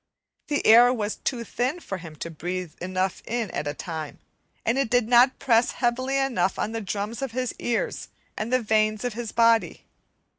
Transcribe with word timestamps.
The 0.47 0.65
air 0.65 0.91
was 0.91 1.17
too 1.17 1.43
thin 1.43 1.79
for 1.79 1.99
him 1.99 2.15
to 2.15 2.31
breathe 2.31 2.73
enough 2.81 3.21
in 3.23 3.51
at 3.51 3.67
a 3.67 3.75
time, 3.75 4.17
and 4.65 4.79
it 4.79 4.89
did 4.89 5.07
not 5.07 5.37
press 5.37 5.73
heavily 5.73 6.17
enough 6.17 6.57
on 6.57 6.71
the 6.71 6.81
drums 6.81 7.21
of 7.21 7.33
his 7.33 7.53
ears 7.59 8.07
and 8.35 8.51
the 8.51 8.63
veins 8.63 9.03
of 9.03 9.13
his 9.13 9.31
body. 9.31 9.85